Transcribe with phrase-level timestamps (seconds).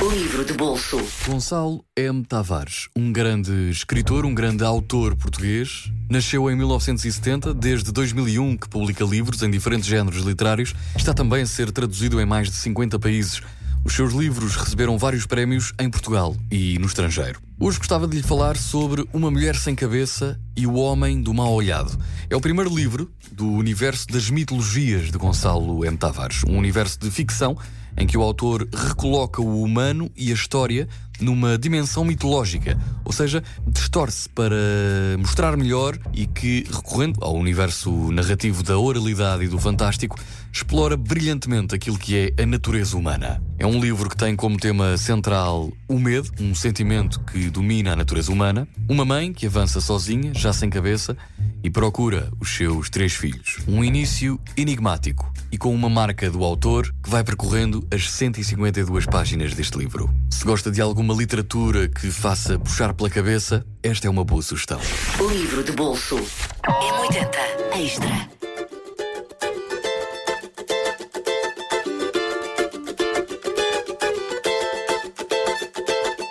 [0.00, 0.98] Livro de bolso.
[1.26, 2.24] Gonçalo M.
[2.24, 9.04] Tavares, um grande escritor, um grande autor português, nasceu em 1970, desde 2001 que publica
[9.04, 13.42] livros em diferentes géneros literários, está também a ser traduzido em mais de 50 países.
[13.84, 17.38] Os seus livros receberam vários prémios em Portugal e no estrangeiro.
[17.58, 21.52] Hoje gostava de lhe falar sobre Uma Mulher Sem Cabeça e O Homem do Mal
[21.52, 21.98] Olhado.
[22.30, 25.96] É o primeiro livro do universo das mitologias de Gonçalo M.
[25.98, 27.58] Tavares, um universo de ficção
[27.96, 30.88] em que o autor recoloca o humano e a história
[31.20, 34.56] numa dimensão mitológica, ou seja, distorce para
[35.18, 40.18] mostrar melhor e que, recorrendo ao universo narrativo da oralidade e do fantástico,
[40.52, 43.42] explora brilhantemente aquilo que é a natureza humana.
[43.58, 47.96] É um livro que tem como tema central o medo, um sentimento que domina a
[47.96, 51.16] natureza humana, uma mãe que avança sozinha, já sem cabeça,
[51.62, 53.58] e procura os seus três filhos.
[53.66, 59.54] Um início enigmático e com uma marca do autor que vai percorrendo as 152 páginas
[59.54, 60.08] deste livro.
[60.30, 64.80] Se gosta de alguma literatura que faça puxar pela cabeça, esta é uma boa sugestão.
[65.30, 66.16] Livro de bolso.
[66.64, 68.29] M80 Extra.